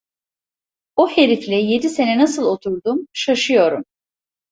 O 0.95 1.07
herifle 1.09 1.55
yedi 1.55 1.89
sene 1.89 2.17
nasıl 2.17 2.43
oturdum, 2.45 3.07
şaşıyorum. 3.13 3.83